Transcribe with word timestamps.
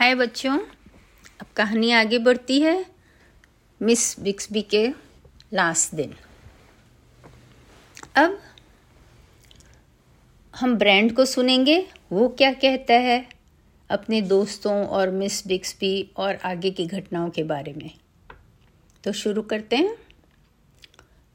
हाय 0.00 0.14
बच्चों, 0.14 0.58
अब 1.40 1.46
कहानी 1.56 1.90
आगे 1.90 2.18
बढ़ती 2.18 2.60
है। 2.60 2.86
मिस 3.82 4.20
बिक्सबी 4.20 4.62
के 4.62 4.88
लास्ट 5.54 5.94
दिन। 5.94 6.14
अब 8.16 8.42
हम 10.56 10.76
ब्रांड 10.76 11.14
को 11.14 11.24
सुनेंगे, 11.24 11.88
वो 12.12 12.28
क्या 12.28 12.52
कहता 12.52 12.94
है 12.94 13.28
अपने 13.90 14.20
दोस्तों 14.20 14.86
और 14.86 15.10
मिस 15.10 15.46
बिक्सबी 15.46 16.10
और 16.16 16.36
आगे 16.36 16.70
की 16.70 16.86
घटनाओं 16.86 17.30
के 17.30 17.42
बारे 17.42 17.72
में। 17.72 17.90
तो 19.04 19.12
शुरू 19.12 19.42
करते 19.42 19.76
हैं। 19.76 19.96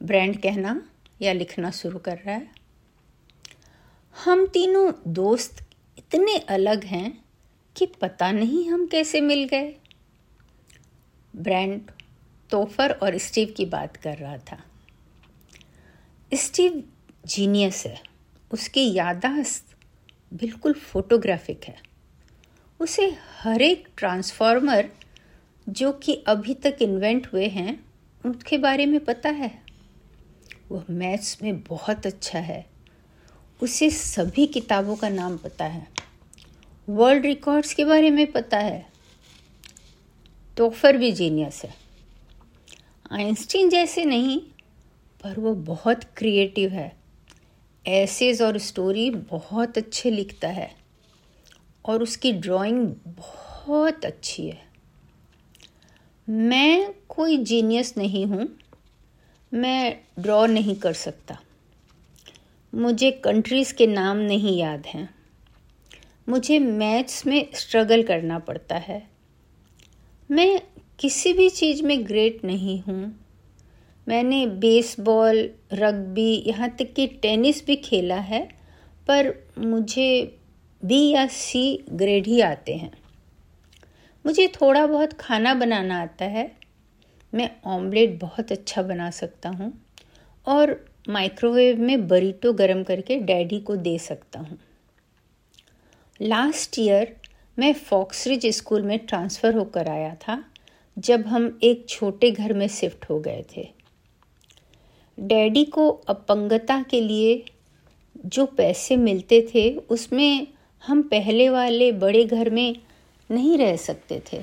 ब्रांड 0.02 0.42
कहना 0.42 0.88
या 1.22 1.32
लिखना 1.32 1.70
शुरू 1.70 1.98
कर 1.98 2.16
रहा 2.16 2.34
है। 2.34 2.50
हम 4.24 4.46
तीनों 4.46 4.92
दोस्त 5.06 5.64
इतने 5.98 6.38
अलग 6.38 6.84
हैं 6.84 7.25
कि 7.76 7.86
पता 7.86 8.32
नहीं 8.32 8.70
हम 8.70 8.86
कैसे 8.86 9.20
मिल 9.20 9.44
गए। 9.44 9.74
ब्रांड 11.36 11.80
तोफर 12.50 12.90
और 12.90 13.18
स्टीव 13.18 13.54
की 13.56 13.66
बात 13.66 13.96
कर 13.96 14.18
रहा 14.18 14.38
था। 14.38 14.64
स्टीव 16.34 16.84
जीनियस 17.26 17.86
है। 17.86 18.02
उसकी 18.52 18.94
यादाश्त 18.94 19.76
बिल्कुल 20.34 20.72
फोटोग्राफिक 20.72 21.64
है। 21.64 21.82
उसे 22.80 23.16
हर 23.40 23.62
एक 23.62 23.88
ट्रांसफॉर्मर 23.96 24.90
जो 25.68 25.92
कि 25.92 26.24
अभी 26.26 26.54
तक 26.54 26.78
इन्वेंट 26.82 27.26
हुए 27.32 27.48
हैं, 27.48 27.84
उनके 28.26 28.58
बारे 28.58 28.86
में 28.86 29.04
पता 29.04 29.28
है। 29.28 29.62
वह 30.70 30.84
मैथ्स 30.90 31.42
में 31.42 31.62
बहुत 31.62 32.06
अच्छा 32.06 32.38
है। 32.38 32.66
उसे 33.62 33.90
सभी 33.90 34.46
किताबों 34.46 34.96
का 34.96 35.08
नाम 35.08 35.36
पता 35.36 35.64
है। 35.64 35.95
वर्ल्ड 36.88 37.26
रिकॉर्ड्स 37.26 37.74
के 37.74 37.84
बारे 37.84 38.10
में 38.10 38.30
पता 38.32 38.58
है 38.58 38.86
टोफर 40.56 40.96
भी 40.96 41.12
जीनियस 41.12 41.62
है। 41.64 41.74
आइंस्टीन 43.12 43.68
जैसे 43.68 44.04
नहीं, 44.04 44.38
पर 45.24 45.40
वो 45.40 45.54
बहुत 45.54 46.04
क्रिएटिव 46.16 46.70
है। 46.70 46.96
एसेज 47.86 48.42
और 48.42 48.58
स्टोरी 48.58 49.10
बहुत 49.10 49.78
अच्छे 49.78 50.10
लिखता 50.10 50.48
है, 50.48 50.70
और 51.84 52.02
उसकी 52.02 52.32
ड्राइंग 52.32 52.86
बहुत 53.06 54.04
अच्छी 54.04 54.46
है। 54.48 54.64
मैं 56.28 56.94
कोई 57.08 57.36
जीनियस 57.36 57.96
नहीं 57.96 58.26
हूँ, 58.26 58.48
मैं 59.52 60.00
ड्रॉ 60.18 60.46
नहीं 60.46 60.76
कर 60.76 60.92
सकता। 60.92 61.38
मुझे 62.72 63.10
कंट्रीज़ 63.10 63.74
के 63.74 63.86
नाम 63.86 64.16
नहीं 64.16 64.58
याद 64.58 64.86
हैं। 64.86 65.15
मुझे 66.28 66.58
मैथ्स 66.58 67.26
में 67.26 67.48
स्ट्रगल 67.54 68.02
करना 68.02 68.38
पड़ता 68.38 68.76
है। 68.76 69.02
मैं 70.30 70.60
किसी 70.98 71.32
भी 71.32 71.48
चीज़ 71.50 71.82
में 71.82 72.06
ग्रेट 72.06 72.44
नहीं 72.44 72.80
हूँ। 72.82 73.20
मैंने 74.08 74.46
बेसबॉल 74.46 75.50
रग्बी 75.72 76.44
यहाँ 76.46 76.68
तक 76.70 76.92
कि 76.94 77.06
टेनिस 77.06 77.66
भी 77.66 77.76
खेला 77.76 78.16
है, 78.16 78.48
पर 79.08 79.32
मुझे 79.58 80.38
बी 80.82 81.10
या 81.10 81.26
सी 81.26 81.84
ग्रेड 81.90 82.26
ही 82.26 82.40
आते 82.40 82.74
हैं। 82.74 82.92
मुझे 84.24 84.46
थोड़ा 84.48 84.86
बहुत 84.86 85.12
खाना 85.12 85.54
बनाना 85.54 86.00
आता 86.02 86.24
है। 86.24 86.50
मैं 87.34 87.50
ऑमलेट 87.66 88.18
बहुत 88.20 88.52
अच्छा 88.52 88.82
बना 88.82 89.10
सकता 89.10 89.48
हूँ 89.48 89.72
और 90.46 90.86
माइक्रोवेव 91.08 91.80
में 91.80 92.08
बरीटो 92.08 92.52
गरम 92.52 92.82
करके 92.82 93.16
डैडी 93.16 93.60
को 93.60 93.76
दे 93.76 93.98
सकता 93.98 94.40
हूँ। 94.40 94.58
लास्ट 96.20 96.78
ईयर 96.78 97.14
मैं 97.58 97.72
फॉक्सरिज 97.72 98.46
स्कूल 98.46 98.82
में 98.82 98.98
ट्रांसफ़र 98.98 99.54
होकर 99.54 99.88
आया 99.88 100.14
था, 100.14 100.44
जब 100.96 101.26
हम 101.26 101.58
एक 101.62 101.84
छोटे 101.88 102.30
घर 102.30 102.52
में 102.52 102.66
शिफ्ट 102.68 103.04
हो 103.10 103.18
गए 103.20 103.44
थे। 103.56 103.68
डैडी 105.18 105.64
को 105.64 105.88
अपंगता 106.08 106.80
के 106.82 107.00
लिए 107.00 107.44
जो 108.26 108.46
पैसे 108.46 108.96
मिलते 108.96 109.40
थे, 109.54 109.70
उसमें 109.76 110.46
हम 110.82 111.02
पहले 111.02 111.48
वाले 111.48 111.92
बड़े 111.92 112.24
घर 112.24 112.50
में 112.50 112.76
नहीं 113.30 113.58
रह 113.58 113.76
सकते 113.76 114.22
थे। 114.32 114.42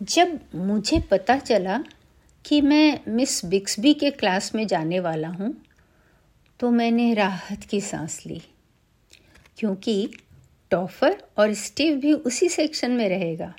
जब 0.00 0.38
मुझे 0.54 1.00
पता 1.00 1.36
चला 1.38 1.82
कि 2.44 2.60
मैं 2.60 3.00
मिस 3.08 3.44
बिक्सबी 3.44 3.94
के 3.94 4.10
क्लास 4.10 4.54
में 4.54 4.66
जाने 4.66 5.00
वाला 5.00 5.28
हूँ 5.28 5.54
तो 6.60 6.70
मैंने 6.70 7.12
राहत 7.14 7.62
की 7.64 7.80
सांस 7.80 8.22
ली, 8.26 8.40
क्योंकि 9.58 10.10
टॉफर 10.70 11.16
और 11.38 11.54
स्टीव 11.54 11.96
भी 11.96 12.12
उसी 12.12 12.48
सेक्शन 12.48 12.90
में 12.90 13.08
रहेगा। 13.08 13.54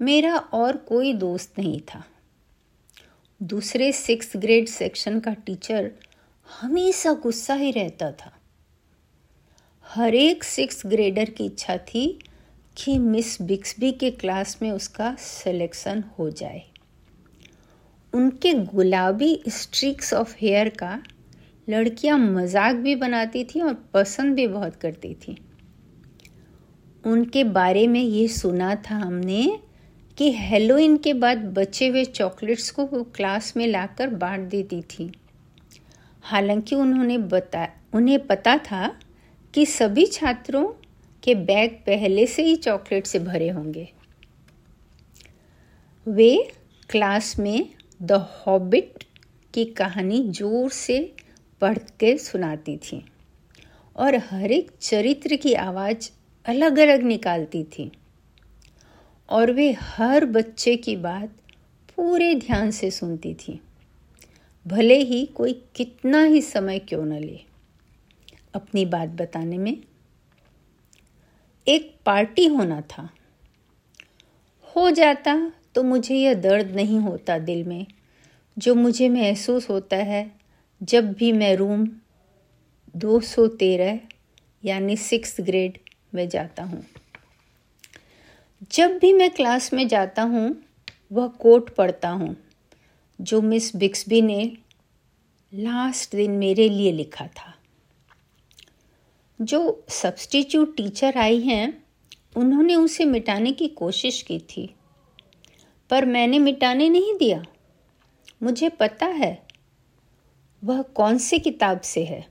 मेरा 0.00 0.36
और 0.36 0.76
कोई 0.76 1.12
दोस्त 1.12 1.58
नहीं 1.58 1.80
था। 1.80 2.04
दूसरे 3.40 3.92
सिक्स 3.92 4.32
ग्रेड 4.36 4.68
सेक्शन 4.68 5.20
का 5.20 5.34
टीचर 5.36 5.90
हमेशा 6.48 7.12
गुस्सा 7.12 7.54
ही 7.54 7.70
रहता 7.70 8.10
था। 8.12 8.32
हर 9.86 10.14
एक 10.14 10.44
सिक्स 10.44 10.82
ग्रेडर 10.86 11.30
की 11.30 11.44
इच्छा 11.44 11.76
थी 11.76 12.06
कि 12.76 12.98
मिस 12.98 13.40
बिक्सबी 13.42 13.92
के 13.92 14.10
क्लास 14.10 14.58
में 14.62 14.70
उसका 14.70 15.14
सिलेक्शन 15.14 16.04
हो 16.18 16.30
जाए। 16.30 16.62
उनके 18.12 18.54
गुलाबी 18.54 19.40
स्ट्रिक्स 19.48 20.14
ऑफ़ 20.14 20.36
हेयर 20.38 20.68
का 20.68 21.02
लड़कियाँ 21.68 22.18
मज़ाक 22.18 22.76
भी 22.76 22.94
बनाती 22.96 23.44
थी 23.44 23.60
और 23.60 23.74
पसंद 23.94 24.34
भी 24.34 24.46
बहुत 24.46 24.76
करती 24.76 25.14
थी। 25.14 25.36
उनके 27.04 27.44
बारे 27.44 27.86
में 27.86 28.00
ये 28.00 28.26
सुना 28.28 28.74
था 28.90 28.94
हमने 28.94 29.58
कि 30.18 30.30
हेलोइन 30.32 30.96
के 30.96 31.12
बाद 31.14 31.44
बचे 31.54 31.88
हुए 31.88 32.04
चॉकलेट्स 32.04 32.70
को 32.70 32.84
वो 32.84 33.02
क्लास 33.14 33.52
में 33.56 33.66
लाकर 33.66 34.08
बांट 34.14 34.48
देती 34.50 34.80
थी। 34.82 35.10
हालाँकि 36.24 36.76
उन्होंने 36.76 37.18
बता, 37.18 37.68
उन्हें 37.94 38.26
पता 38.26 38.56
था 38.58 38.88
कि 39.54 39.66
सभी 39.66 40.06
छात्रों 40.06 40.66
के 41.22 41.34
बैग 41.34 41.70
पहले 41.86 42.26
से 42.26 42.42
ही 42.42 42.56
चॉकलेट 42.56 43.06
से 43.06 43.18
भरे 43.18 43.48
होंगे। 43.48 43.88
वे 46.06 46.50
क्लास 46.90 47.38
में 47.38 47.68
द 48.02 48.12
हॉबिट 48.12 49.04
की 49.54 49.64
कहानी 49.64 50.22
ज़ोर 50.30 50.70
से 50.70 50.98
पढ़ 51.60 51.78
के 51.78 52.18
सुनाती 52.18 52.76
थी 52.76 53.04
और 53.96 54.16
हर 54.16 54.50
एक 54.50 54.70
चरित्र 54.80 55.36
की 55.36 55.54
आवाज़ 55.54 56.10
अलग 56.46 56.78
अलग 56.78 57.02
निकालती 57.02 57.64
थी। 57.64 57.92
और 59.28 59.52
वे 59.52 59.72
हर 59.72 60.24
बच्चे 60.24 60.76
की 60.76 60.96
बात 60.96 61.28
पूरे 61.96 62.34
ध्यान 62.34 62.70
से 62.70 62.90
सुनती 62.90 63.34
थी। 63.34 63.60
भले 64.66 64.98
ही 64.98 65.26
कोई 65.26 65.52
कितना 65.74 66.24
ही 66.24 66.42
समय 66.42 66.78
क्यों 66.78 67.04
न 67.04 67.12
ले। 67.12 67.40
अपनी 68.54 68.86
बात 68.86 69.08
बताने 69.08 69.58
में 69.58 69.78
एक 71.68 71.96
पार्टी 72.06 72.46
होना 72.46 72.80
था। 72.80 73.10
हो 74.76 74.90
जाता 74.90 75.52
तो 75.74 75.82
मुझे 75.82 76.16
यह 76.16 76.34
दर्द 76.34 76.70
नहीं 76.70 76.98
होता 76.98 77.38
दिल 77.38 77.64
में, 77.64 77.86
जो 78.58 78.74
मुझे 78.74 79.08
महसूस 79.08 79.70
होता 79.70 79.96
है 79.96 80.37
जब 80.82 81.12
भी 81.12 81.32
मैं 81.32 81.56
रूम 81.56 81.88
213 82.96 83.98
यानी 84.64 84.96
सिक्स 84.96 85.36
ग्रेड 85.40 85.78
में 86.14 86.28
जाता 86.28 86.62
हूँ। 86.62 86.86
जब 88.72 88.98
भी 88.98 89.12
मैं 89.12 89.30
क्लास 89.30 89.72
में 89.72 89.88
जाता 89.88 90.22
हूँ, 90.22 90.64
वह 91.12 91.28
कोट 91.28 91.74
पढ़ता 91.74 92.08
हूँ, 92.08 92.36
जो 93.20 93.40
मिस 93.40 93.76
बिक्सबी 93.76 94.22
ने 94.22 94.56
लास्ट 95.54 96.16
दिन 96.16 96.30
मेरे 96.30 96.68
लिए 96.68 96.92
लिखा 96.92 97.26
था। 97.26 97.54
जो 99.40 99.84
सब्सटीट्यूट 99.88 100.76
टीचर 100.76 101.16
आई 101.16 101.40
हैं, 101.40 101.84
उन्होंने 102.36 102.74
उसे 102.74 103.04
मिटाने 103.04 103.52
की 103.52 103.68
कोशिश 103.68 104.22
की 104.22 104.38
थी, 104.38 104.74
पर 105.90 106.04
मैंने 106.04 106.38
मिटाने 106.38 106.88
नहीं 106.88 107.14
दिया। 107.14 107.44
मुझे 108.42 108.68
पता 108.68 109.06
है 109.06 109.47
वह 110.62 110.82
कौन 110.82 111.18
सी 111.18 111.38
किताब 111.38 111.80
से 111.80 112.04
है? 112.04 112.24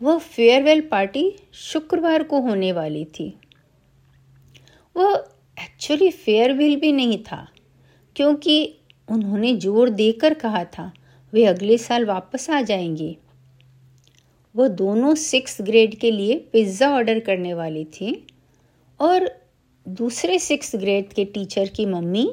वह 0.00 0.18
फेयरवेल 0.18 0.80
पार्टी 0.80 1.30
शुक्रवार 1.54 2.22
को 2.22 2.40
होने 2.40 2.72
वाली 2.72 3.04
थी। 3.04 3.28
वह 4.96 5.14
एक्चुअली 5.56 6.10
फेयरवेल 6.10 6.76
भी 6.76 6.92
नहीं 6.92 7.18
था, 7.18 7.46
क्योंकि 8.16 8.74
उन्होंने 9.08 9.54
ज़ोर 9.56 9.90
देकर 9.90 10.34
कहा 10.34 10.64
था, 10.64 10.92
वे 11.32 11.44
अगले 11.44 11.78
साल 11.78 12.04
वापस 12.04 12.50
आ 12.50 12.60
जाएँगे। 12.60 13.16
वह 14.54 14.68
दोनों 14.68 15.14
सिक्स 15.14 15.60
ग्रेड 15.60 15.98
के 15.98 16.10
लिए 16.10 16.38
पिज़्ज़ा 16.52 16.90
ऑर्डर 16.90 17.20
करने 17.20 17.54
वाली 17.54 17.84
थी 17.84 18.26
और 19.00 19.30
दूसरे 19.86 20.38
सिक्स 20.38 20.76
ग्रेड 20.76 21.12
के 21.12 21.24
टीचर 21.24 21.68
की 21.68 21.86
मम्मी 21.86 22.28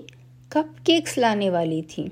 कप 0.52 0.76
केक्स 0.86 1.18
लाने 1.18 1.50
वाली 1.50 1.82
थी। 1.82 2.12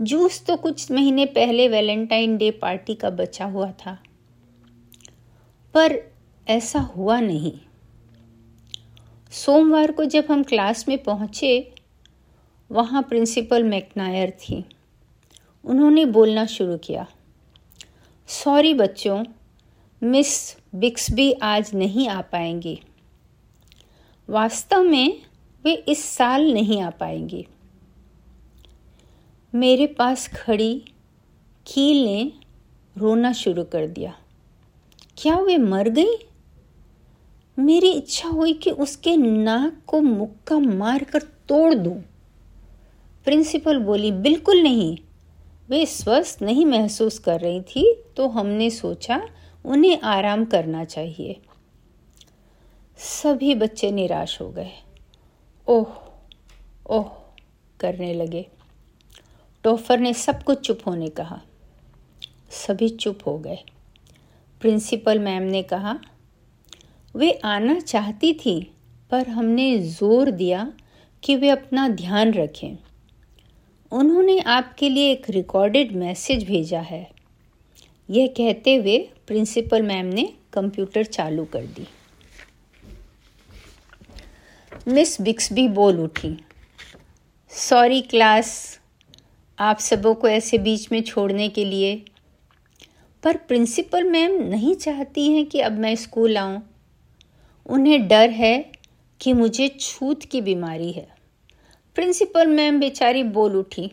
जूस 0.00 0.44
तो 0.46 0.56
कुछ 0.56 0.90
महीने 0.90 1.24
पहले 1.26 1.68
वैलेंटाइन 1.68 2.36
डे 2.36 2.50
पार्टी 2.50 2.94
का 2.94 3.10
बचा 3.10 3.44
हुआ 3.44 3.70
था। 3.70 3.98
पर 5.74 5.98
ऐसा 6.48 6.78
हुआ 6.78 7.20
नहीं। 7.20 7.52
सोमवार 9.32 9.92
को 9.92 10.04
जब 10.04 10.24
हम 10.30 10.42
क्लास 10.42 10.88
में 10.88 11.02
पहुँचे, 11.02 11.72
वहाँ 12.70 13.02
प्रिंसिपल 13.02 13.62
मैकनायर 13.62 14.30
थी। 14.30 14.64
उन्होंने 15.64 16.04
बोलना 16.04 16.46
शुरू 16.46 16.76
किया, 16.78 17.06
सॉरी 18.28 18.74
बच्चों, 18.74 19.24
मिस 20.02 20.56
बिक्सबी 20.74 21.32
आज 21.32 21.74
नहीं 21.74 22.08
आ 22.08 22.20
पाएँगी। 22.22 22.80
वास्तव 24.28 24.82
में 24.82 25.20
वे 25.64 25.74
इस 25.74 26.04
साल 26.04 26.52
नहीं 26.52 26.80
आ 26.82 26.90
पाएँगी। 26.90 27.46
मेरे 29.54 29.86
पास 29.86 30.28
खड़ी 30.28 30.84
कील 31.66 32.04
ने 32.04 32.32
रोना 32.98 33.32
शुरू 33.32 33.64
कर 33.64 33.86
दिया। 33.86 34.14
क्या 35.18 35.38
वे 35.38 35.56
मर 35.58 35.88
गई? 35.88 36.16
मेरी 37.58 37.90
इच्छा 37.92 38.28
हुई 38.28 38.52
कि 38.52 38.70
उसके 38.70 39.16
नाक 39.16 39.76
को 39.86 40.00
मुक्का 40.00 40.58
मार 40.58 41.04
कर 41.04 41.22
तोड़ 41.22 41.74
दूँ। 41.74 41.96
प्रिंसिपल 43.24 43.78
बोली, 43.78 44.12
बिल्कुल 44.12 44.62
नहीं। 44.62 44.96
वे 45.68 45.86
स्वस्थ 45.86 46.42
नहीं 46.42 46.66
महसूस 46.66 47.18
कर 47.18 47.40
रही 47.40 47.60
थी 47.60 48.04
तो 48.16 48.28
हमने 48.28 48.70
सोचा 48.70 49.20
उन्हें 49.64 50.00
आराम 50.00 50.44
करना 50.44 50.84
चाहिए। 50.84 51.40
सभी 52.98 53.54
बच्चे 53.54 53.90
निराश 53.90 54.40
हो 54.40 54.50
गए। 54.50 54.70
ओह 55.68 55.86
ओह, 56.90 57.08
करने 57.80 58.12
लगे। 58.14 58.46
टोफर 59.64 59.98
ने 59.98 60.12
सब 60.14 60.42
कुछ 60.42 60.66
चुप 60.66 60.78
होने 60.86 61.08
कहा। 61.08 61.40
सभी 62.50 62.88
चुप 62.88 63.18
हो 63.26 63.38
गए। 63.38 63.58
प्रिंसिपल 64.60 65.18
मैम 65.18 65.42
ने 65.42 65.62
कहा, 65.62 65.98
वे 67.14 67.30
आना 67.44 67.78
चाहती 67.80 68.32
थी, 68.34 68.60
पर 69.10 69.28
हमने 69.28 69.78
ज़ोर 69.78 70.30
दिया 70.30 70.72
कि 71.22 71.36
वे 71.36 71.48
अपना 71.48 71.88
ध्यान 71.88 72.32
रखें। 72.32 72.76
उन्होंने 73.92 74.38
आपके 74.40 74.88
लिए 74.88 75.10
एक 75.12 75.30
रिकॉर्डेड 75.30 75.92
मैसेज 75.96 76.44
भेजा 76.46 76.80
है। 76.80 77.10
यह 78.08 78.26
कहते 78.26 78.74
हुए 78.74 78.98
प्रिंसिपल 79.26 79.82
मैम 79.82 80.06
ने 80.06 80.32
कंप्यूटर 80.52 81.04
चालू 81.04 81.44
कर 81.44 81.66
दी। 81.66 81.86
मिस 84.88 85.20
बिक्सबी 85.20 85.68
बोल 85.68 86.00
उठी, 86.00 86.36
सॉरी 87.48 88.00
क्लास 88.00 88.80
आप 89.58 89.78
सबों 89.78 90.14
को 90.14 90.28
ऐसे 90.28 90.58
बीच 90.58 90.92
में 90.92 91.02
छोड़ने 91.02 91.48
के 91.48 91.64
लिए। 91.64 92.04
पर 93.22 93.36
प्रिंसिपल 93.36 94.04
मैम 94.04 94.32
नहीं 94.42 94.74
चाहती 94.74 95.30
हैं 95.32 95.46
कि 95.46 95.60
अब 95.60 95.72
मैं 95.72 95.96
स्कूल 95.96 96.38
आऊँ। 96.38 96.62
उन्हें 97.66 98.08
डर 98.08 98.30
है 98.30 98.72
कि 99.20 99.32
मुझे 99.32 99.68
छूत 99.68 100.24
की 100.24 100.40
बीमारी 100.40 100.92
है। 100.92 101.08
प्रिंसिपल 101.94 102.46
मैम 102.46 102.80
बेचारी 102.80 103.22
बोल 103.22 103.56
उठी, 103.56 103.90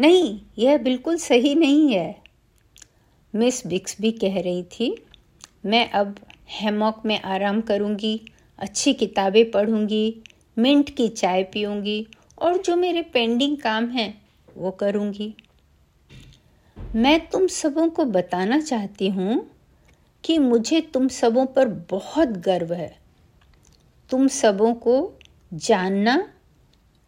नहीं, 0.00 0.40
यह 0.58 0.78
बिल्कुल 0.78 1.16
सही 1.16 1.54
नहीं 1.54 1.94
है। 1.94 2.22
मिस 3.34 3.66
बिक्स 3.66 3.96
भी 4.00 4.12
कह 4.12 4.40
रही 4.40 4.62
थी, 4.62 5.06
मैं 5.66 5.90
अब 5.90 6.16
हेमॉक 6.48 7.02
में 7.06 7.20
आराम 7.20 7.60
करूँगी, 7.60 8.20
अच्छी 8.58 8.94
किताबें 8.94 9.50
पढ़ूँगी, 9.50 10.22
मिंट 10.58 10.96
की 10.96 11.08
चाय 11.08 11.42
पीऊँगी 11.42 12.06
और 12.38 12.58
जो 12.58 12.76
मेरे 12.76 13.02
पेंडिंग 13.02 13.56
काम 13.56 13.88
हैं 13.88 14.27
वो 14.58 14.70
करूँगी। 14.70 15.34
मैं 16.96 17.28
तुम 17.28 17.46
सबों 17.46 17.88
को 17.90 18.04
बताना 18.04 18.60
चाहती 18.60 19.08
हूँ 19.08 19.50
कि 20.24 20.38
मुझे 20.38 20.80
तुम 20.80 21.08
सबों 21.08 21.46
पर 21.46 21.68
बहुत 21.90 22.28
गर्व 22.28 22.72
है। 22.72 22.98
तुम 24.10 24.28
सबों 24.28 24.74
को 24.74 25.18
जानना 25.54 26.32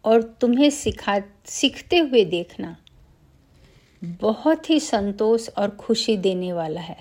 और 0.05 0.21
तुम्हें 0.41 0.69
सिखा, 0.69 1.19
सीखते 1.45 1.97
हुए 1.97 2.25
देखना 2.25 2.75
बहुत 4.03 4.69
ही 4.69 4.79
संतोष 4.79 5.49
और 5.49 5.69
खुशी 5.69 6.17
देने 6.17 6.53
वाला 6.53 6.81
है। 6.81 6.97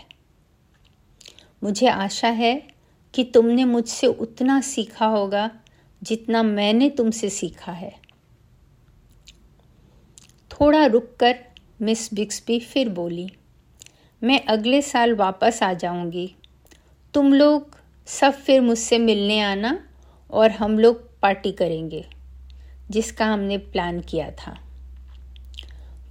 मुझे 1.65 1.87
आशा 1.87 2.29
है 2.29 2.69
कि 3.15 3.25
तुमने 3.25 3.65
मुझसे 3.65 4.07
उतना 4.07 4.61
सीखा 4.61 5.07
होगा 5.07 5.51
जितना 6.03 6.43
मैंने 6.43 6.91
तुमसे 6.91 7.31
सीखा 7.31 7.73
है। 7.73 8.10
थोड़ा 10.61 10.85
रुककर 10.87 11.39
मिस 11.83 12.13
बिक्सबी 12.15 12.59
फिर 12.61 12.89
बोली, 12.89 13.27
मैं 14.23 14.41
अगले 14.45 14.81
साल 14.83 15.15
वापस 15.15 15.63
आ 15.63 15.73
जाऊँगी। 15.73 16.35
तुम 17.15 17.33
लोग 17.35 17.77
सब 18.09 18.33
फिर 18.33 18.61
मुझसे 18.61 18.99
मिलने 18.99 19.41
आना 19.41 19.79
और 20.31 20.51
हम 20.51 20.79
लोग 20.79 21.21
पार्टी 21.21 21.53
करेंगे, 21.53 22.05
जिसका 22.91 23.27
हमने 23.27 23.59
प्लान 23.59 24.01
किया 24.01 24.31
था। 24.31 24.57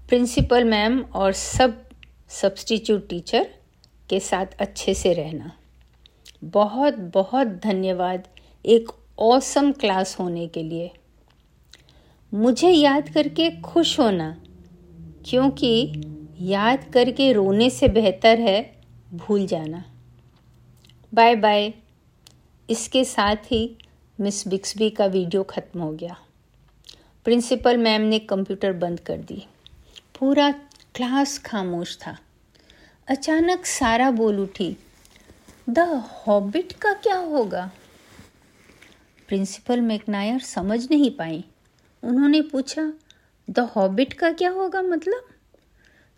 प्रिंसिपल 0.09 0.63
मैम 0.63 0.99
और 1.01 1.33
सब 1.33 1.81
सब्सटीट्यूट 2.31 3.07
टीचर 3.09 3.47
के 4.09 4.19
साथ 4.19 4.59
अच्छे 4.59 4.93
से 4.93 5.13
रहना। 5.13 5.51
बहुत 6.43 6.97
बहुत 7.13 7.47
धन्यवाद 7.63 8.27
एक 8.65 8.91
औसम 9.19 9.71
क्लास 9.71 10.15
होने 10.19 10.47
के 10.47 10.63
लिए। 10.63 10.91
मुझे 12.31 12.69
याद 12.69 13.09
करके 13.09 13.49
खुश 13.61 13.99
होना, 13.99 14.29
क्योंकि 15.25 16.01
याद 16.41 16.83
करके 16.93 17.31
रोने 17.33 17.69
से 17.69 17.87
बेहतर 17.87 18.39
है 18.39 18.61
भूल 19.13 19.45
जाना। 19.45 19.83
Bye 21.13 21.35
bye. 21.35 21.73
इसके 22.69 23.03
साथ 23.05 23.51
ही 23.51 23.77
मिस 24.19 24.47
बिक्सबी 24.47 24.89
का 24.89 25.05
वीडियो 25.05 25.43
ख़त्म 25.43 25.79
हो 25.79 25.91
गया। 25.91 26.17
प्रिंसिपल 27.25 27.77
मैम 27.77 28.01
ने 28.01 28.19
कंप्यूटर 28.19 28.73
बंद 28.73 28.99
कर 28.99 29.17
दी। 29.17 29.45
पूरा 30.19 30.51
क्लास 30.95 31.37
खामोश 31.39 31.97
था। 31.97 32.17
अचानक 33.07 33.65
सारा 33.65 34.11
बोल 34.11 34.39
उठी, 34.39 34.75
द 35.69 35.79
हॉबिट 36.27 36.73
का 36.73 36.93
क्या 36.93 37.17
होगा? 37.17 37.69
प्रिंसिपल 39.27 39.81
मैकनायर 39.81 40.39
समझ 40.39 40.87
नहीं 40.91 41.11
पाई। 41.11 41.43
उन्होंने 42.03 42.41
पूछा, 42.43 42.91
द 43.47 43.59
हॉबिट 43.75 44.13
का 44.13 44.31
क्या 44.31 44.49
होगा 44.51 44.81
मतलब? 44.81 45.27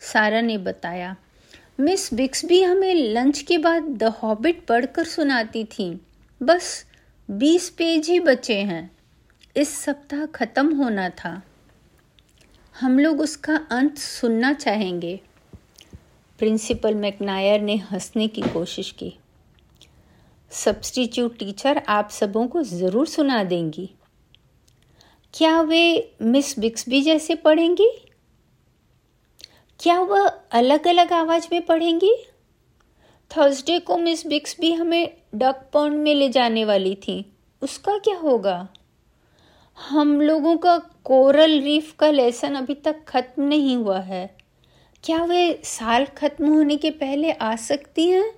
सारा 0.01 0.41
ने 0.41 0.57
बताया, 0.59 1.15
मिस 1.79 2.13
बिक्सबी 2.13 2.61
हमें 2.63 2.93
लंच 2.93 3.41
के 3.41 3.57
बाद 3.57 3.83
द 3.97 4.13
हॉबिट 4.17 4.65
पढ़कर 4.65 5.03
सुनाती 5.05 5.63
थी। 5.69 5.89
बस 6.41 6.85
बीस 7.29 7.69
पेज 7.69 8.09
ही 8.09 8.19
बचे 8.19 8.59
हैं। 8.61 8.89
इस 9.55 9.75
सप्ताह 9.75 10.25
ख़त्म 10.27 10.75
होना 10.75 11.09
था। 11.15 11.41
हम 12.75 12.99
लोग 12.99 13.21
उसका 13.21 13.55
अंत 13.71 13.97
सुनना 13.97 14.53
चाहेंगे। 14.53 15.19
प्रिंसिपल 16.39 16.95
मैकनायर 16.95 17.61
ने 17.61 17.75
हंसने 17.85 18.27
की 18.27 18.41
कोशिश 18.43 18.91
की, 18.91 19.13
सब्सटीट्यूट 20.51 21.37
टीचर 21.39 21.81
आप 21.89 22.09
सबों 22.09 22.47
को 22.47 22.63
ज़रूर 22.63 23.07
सुना 23.07 23.43
देंगी। 23.43 23.89
क्या 25.33 25.61
वे 25.61 26.13
मिस 26.21 26.59
बिक्सबी 26.59 27.01
जैसे 27.01 27.35
पढ़ेंगी? 27.35 27.89
क्या 29.79 29.99
वह 29.99 30.27
अलग 30.51 30.87
अलग 30.87 31.13
आवाज़ 31.13 31.47
में 31.51 31.65
पढ़ेंगी? 31.65 32.15
थर्सडे 33.31 33.79
को 33.79 33.97
मिस 33.97 34.27
बिक्स 34.27 34.57
भी 34.59 34.73
हमें 34.73 35.17
डक 35.35 35.69
पॉन्ड 35.73 35.95
में 35.95 36.15
ले 36.15 36.29
जाने 36.29 36.65
वाली 36.65 36.95
थी। 36.95 37.33
उसका 37.61 37.97
क्या 37.97 38.17
होगा? 38.17 38.67
हम 39.89 40.21
लोगों 40.21 40.57
का 40.57 40.77
कोरल 40.77 41.61
रीफ 41.61 41.95
का 41.99 42.11
लेसन 42.11 42.55
अभी 42.55 42.73
तक 42.73 43.05
ख़त्म 43.07 43.43
नहीं 43.43 43.77
हुआ 43.77 43.99
है। 43.99 44.37
क्या 45.03 45.23
वे 45.23 45.61
साल 45.63 46.05
ख़त्म 46.05 46.53
होने 46.53 46.77
के 46.77 46.89
पहले 46.91 47.31
आ 47.31 47.55
सकती 47.55 48.09
हैं? 48.09 48.31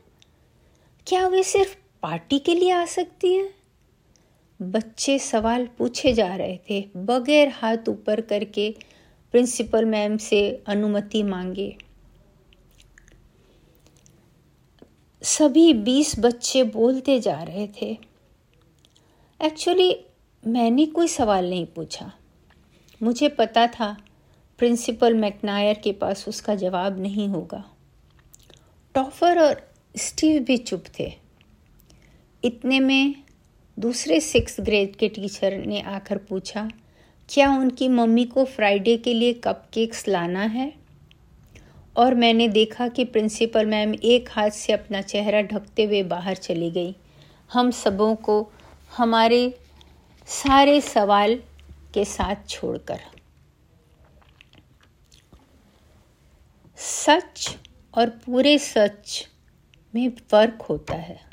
क्या 1.08 1.28
वे 1.28 1.44
सिर्फ़ 1.44 1.76
पार्टी 2.02 2.40
के 2.40 2.56
लिए 2.56 2.72
आ 2.72 2.86
सकती 2.86 3.34
हैं? 3.34 3.63
बच्चे 4.62 5.20
सवाल 5.20 5.68
पूछे 5.68 6.14
जा 6.14 6.36
रहे 6.36 6.60
थे। 6.70 6.90
बगैर 6.98 7.48
हाथ 7.48 7.90
ऊपर 7.90 8.22
करके 8.22 8.76
प्रिंसिपल 9.32 9.86
मैम 9.86 10.18
से 10.18 10.64
अनुमति 10.68 11.24
मांगे। 11.24 11.78
सभी 15.22 15.74
बीस 15.74 16.20
बच्चे 16.20 16.64
बोलते 16.64 17.20
जा 17.20 17.44
रहे 17.44 17.68
थे। 17.68 17.98
एक्चुअली 19.42 20.06
मैंने 20.48 20.86
कोई 20.86 21.08
सवाल 21.08 21.50
नहीं 21.50 21.66
पूछा। 21.66 22.14
मुझे 23.04 23.30
पता 23.30 23.68
था 23.68 23.98
प्रिंसिपल 24.58 25.14
मैकनायर 25.14 25.78
के 25.78 25.92
पास 25.92 26.28
उसका 26.28 26.56
जवाब 26.56 27.00
नहीं 27.00 27.28
होगा। 27.28 27.72
टॉफर 28.96 29.40
और 29.40 29.70
स्टीव 29.98 30.44
भी 30.44 30.58
चुप 30.58 30.84
थे। 31.00 31.14
इतने 32.44 32.80
में 32.80 33.24
दूसरे 33.80 34.20
सिक्स 34.20 34.58
ग्रेड 34.60 34.96
के 34.96 35.10
टीचर 35.10 35.58
ने 35.58 35.82
आकर 35.82 36.18
पूछा, 36.18 36.72
क्या 37.30 37.50
उनकी 37.52 37.88
मम्मी 37.88 38.26
को 38.26 38.46
फ्राइडे 38.46 38.98
के 38.98 39.14
लिए 39.14 39.34
कपकेक्स 39.34 40.08
लाना 40.08 40.42
है? 40.42 40.74
और 41.98 42.16
मैंने 42.16 42.48
देखा 42.48 42.88
कि 42.88 43.06
प्रिंसिपल 43.06 43.66
मैम 43.66 43.94
एक 44.04 44.30
हाथ 44.32 44.50
से 44.50 44.74
अपना 44.74 45.02
चेहरा 45.02 45.42
ढकते 45.42 45.84
हुए 45.84 46.04
बाहर 46.04 46.36
चली 46.36 46.72
गई। 46.72 46.96
हम 47.54 47.72
सबों 47.72 48.16
को 48.16 48.52
हमारे 48.98 49.54
सारे 50.28 50.82
सवाल 50.82 51.36
के 51.94 52.06
साथ 52.06 52.36
छोड़कर। 52.50 53.00
सच 56.78 57.58
और 57.98 58.10
पूरे 58.10 58.58
सच 58.58 59.28
में 59.96 60.10
फ़र्क 60.10 60.62
होता 60.62 60.94
है। 60.94 61.33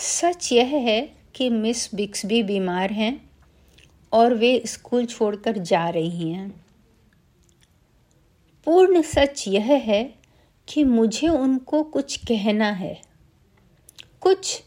सच 0.00 0.52
यह 0.52 0.66
है 0.66 1.00
कि 1.34 1.50
मिस 1.50 1.94
बिक्सबी 1.94 2.42
बीमार 2.42 2.92
हैं 2.92 3.30
और 4.12 4.34
वे 4.34 4.62
स्कूल 4.66 5.06
छोड़कर 5.06 5.58
जा 5.58 5.88
रही 5.88 6.30
हैं। 6.32 6.48
पूर्ण 8.66 9.02
सच 9.02 9.44
यह 9.48 9.72
है 9.72 10.02
कि 10.68 10.84
मुझे 10.84 11.28
उनको 11.28 11.82
कुछ 11.82 12.16
कहना 12.16 12.70
है। 12.70 13.00
कुछ 14.20 14.62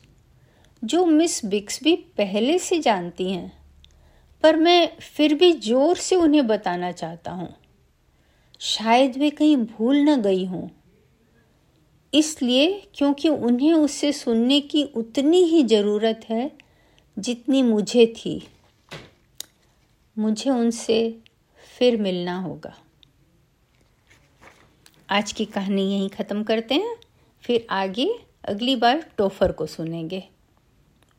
जो 0.83 1.05
मिस 1.05 1.45
बिक्सबी 1.45 1.95
पहले 1.95 2.59
से 2.59 2.79
जानती 2.79 3.31
हैं, 3.31 3.51
पर 4.43 4.55
मैं 4.55 4.97
फिर 5.01 5.33
भी 5.33 5.51
ज़ोर 5.51 5.97
से 5.97 6.15
उन्हें 6.15 6.47
बताना 6.47 6.91
चाहता 6.91 7.31
हूँ। 7.31 7.55
शायद 8.59 9.17
वे 9.17 9.29
कहीं 9.29 9.57
भूल 9.57 9.97
न 9.97 10.21
गई 10.21 10.45
हों। 10.45 10.67
इसलिए 12.13 12.87
क्योंकि 12.95 13.29
उन्हें 13.29 13.73
उससे 13.73 14.11
सुनने 14.11 14.61
की 14.61 14.83
उतनी 14.83 15.43
ही 15.43 15.63
ज़रूरत 15.63 16.21
है 16.29 16.51
जितनी 17.19 17.63
मुझे 17.63 18.05
थी। 18.05 18.47
मुझे 20.17 20.49
उनसे 20.49 21.19
फिर 21.79 22.01
मिलना 22.01 22.39
होगा। 22.39 22.75
आज 25.09 25.31
की 25.31 25.45
कहानी 25.45 25.93
यहीं 25.93 26.09
ख़त्म 26.09 26.43
करते 26.43 26.75
हैं। 26.75 26.95
फिर 27.41 27.67
आगे 27.69 28.19
अगली 28.45 28.75
बार 28.75 29.05
टोफर 29.17 29.51
को 29.51 29.65
सुनेंगे। 29.65 30.23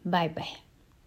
Bye 0.06 0.28
bye. 0.28 0.63